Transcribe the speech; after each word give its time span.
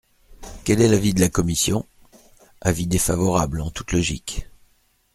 Quel 0.63 0.81
est 0.81 0.87
l’avis 0.87 1.13
de 1.13 1.19
la 1.19 1.29
commission? 1.29 1.85
Avis 2.61 2.87
défavorable, 2.87 3.61
en 3.61 3.69
toute 3.69 3.91
logique. 3.91 4.47